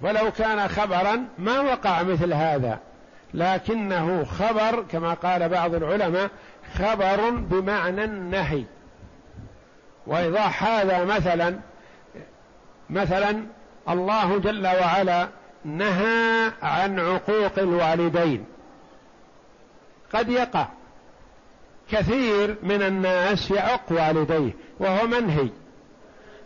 [0.00, 2.78] ولو كان خبرا ما وقع مثل هذا.
[3.34, 6.30] لكنه خبر كما قال بعض العلماء
[6.74, 8.64] خبر بمعنى النهي.
[10.06, 11.58] وايضاح هذا مثلا
[12.90, 13.42] مثلا
[13.88, 15.28] الله جل وعلا
[15.64, 18.44] نهى عن عقوق الوالدين.
[20.14, 20.66] قد يقع.
[21.90, 25.48] كثير من الناس يعق والديه وهو منهي.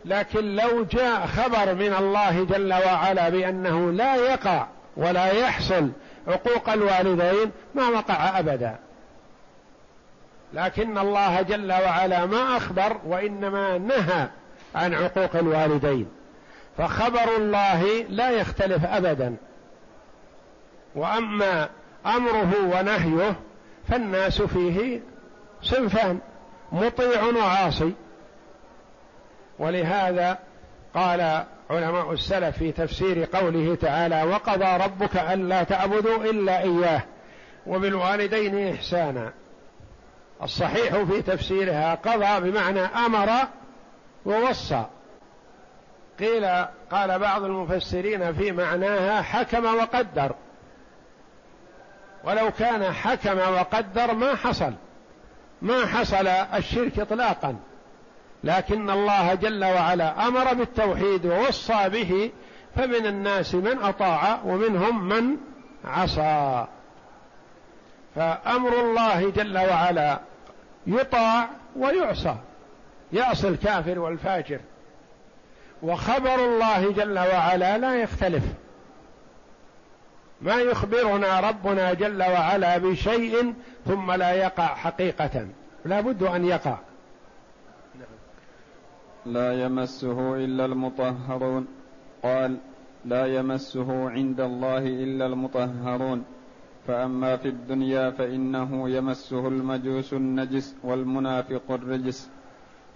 [0.04, 4.66] لكن لو جاء خبر من الله جل وعلا بأنه لا يقع
[4.96, 5.90] ولا يحصل
[6.28, 8.76] عقوق الوالدين ما وقع أبدا.
[10.52, 14.28] لكن الله جل وعلا ما أخبر وإنما نهى
[14.74, 16.08] عن عقوق الوالدين.
[16.78, 19.36] فخبر الله لا يختلف أبدا.
[20.94, 21.68] وأما
[22.06, 23.34] أمره ونهيه
[23.88, 25.00] فالناس فيه
[25.62, 26.18] صنفان
[26.72, 27.92] مطيع وعاصي.
[29.58, 30.38] ولهذا
[30.94, 37.02] قال علماء السلف في تفسير قوله تعالى وقضى ربك ألا تعبدوا إلا إياه
[37.66, 39.32] وبالوالدين إحسانا.
[40.42, 43.30] الصحيح في تفسيرها قضى بمعنى أمر
[44.26, 44.84] ووصى.
[46.18, 46.46] قيل
[46.90, 50.34] قال بعض المفسرين في معناها حكم وقدر.
[52.24, 54.72] ولو كان حكم وقدر ما حصل
[55.62, 57.56] ما حصل الشرك اطلاقا.
[58.44, 62.30] لكن الله جل وعلا أمر بالتوحيد ووصى به
[62.76, 65.36] فمن الناس من أطاع ومنهم من
[65.84, 66.66] عصى.
[68.16, 70.20] فأمر الله جل وعلا
[70.86, 72.36] يطاع ويعصى
[73.12, 74.60] يعصي الكافر والفاجر.
[75.82, 78.44] وخبر الله جل وعلا لا يختلف.
[80.40, 83.54] ما يخبرنا ربنا جل وعلا بشيء
[83.86, 85.46] ثم لا يقع حقيقة
[85.84, 86.76] لا بد أن يقع.
[89.26, 91.66] لا يمسه إلا المطهرون.
[92.22, 92.56] قال
[93.04, 96.24] لا يمسه عند الله إلا المطهرون.
[96.86, 102.30] فأما في الدنيا فإنه يمسه المجوس النجس والمنافق الرجس.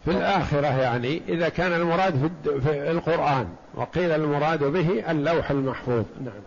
[0.04, 6.04] في الآخرة يعني إذا كان المراد في القرآن وقيل المراد به اللوح المحفوظ.
[6.24, 6.42] نعم.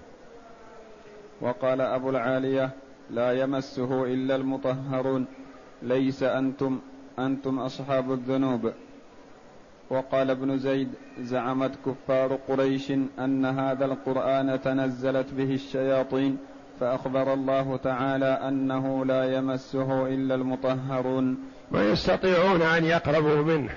[1.42, 2.70] وقال أبو العالية
[3.10, 5.26] لا يمسه إلا المطهرون.
[5.82, 6.80] ليس أنتم
[7.20, 8.72] أنتم أصحاب الذنوب.
[9.92, 10.90] وقال ابن زيد
[11.20, 16.38] زعمت كفار قريش أن هذا القرآن تنزلت به الشياطين
[16.80, 21.38] فأخبر الله تعالى أنه لا يمسه إلا المطهرون.
[21.72, 23.70] ما يستطيعون أن يقربوا منه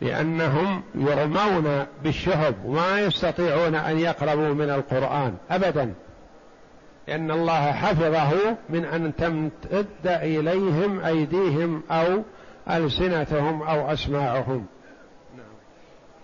[0.00, 5.94] لأنهم يرمون بالشهب وما يستطيعون أن يقربوا من القرآن أبدا.
[7.08, 12.22] لأن الله حفظه من أن تمتد إليهم أيديهم أو
[12.68, 14.66] ألسنتهم أو أسماعهم.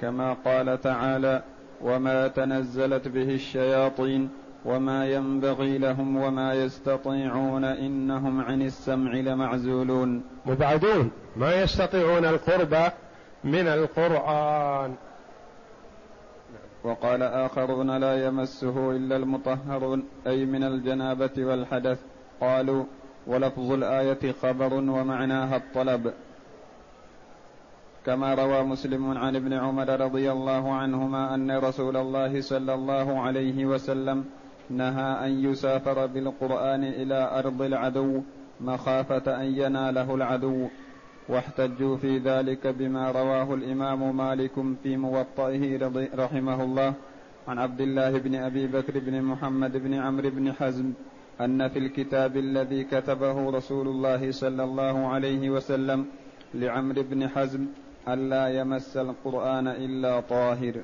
[0.01, 1.43] كما قال تعالى
[1.82, 4.30] وما تنزلت به الشياطين
[4.64, 10.22] وما ينبغي لهم وما يستطيعون إنهم عن السمع لمعزولون.
[10.47, 11.11] مبعدون.
[11.37, 12.93] ما يستطيعون القرب
[13.45, 14.95] من القرآن.
[16.84, 20.05] وقال آخرون لا يمسه إلا المطهرون.
[20.26, 21.99] أي من الجنابة والحدث.
[22.41, 22.84] قالوا
[23.26, 26.12] ولفظ الآية خبر ومعناها الطلب.
[28.07, 33.67] كما روى مسلم عن ابن عمر رضي الله عنهما أن رسول الله صلى الله عليه
[33.67, 34.25] وسلم
[34.71, 38.23] نهى أن يسافر بالقرآن إلى أرض العدو
[38.61, 40.69] مخافة أن يناله العدو.
[41.29, 44.53] واحتجوا في ذلك بما رواه الإمام مالك
[44.83, 46.95] في موطئه رحمه الله
[47.49, 50.93] عن عبد الله بن أبي بكر بن محمد بن عمرو بن حزم
[51.41, 56.07] أن في الكتاب الذي كتبه رسول الله صلى الله عليه وسلم
[56.55, 57.67] لعمرو بن حزم
[58.09, 60.75] ألا يمس القرآن إلا طاهر.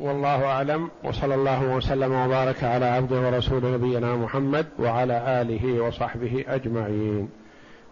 [0.00, 7.28] والله أعلم وصلى الله وسلم وبارك على عبده ورسول نبينا محمد وعلى آله وصحبه أجمعين.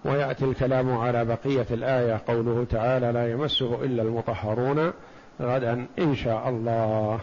[0.05, 4.93] ويأتي الكلام على بقية الآية قوله تعالى لا يمسه إلا المطهرون
[5.41, 7.21] غدا إن شاء الله.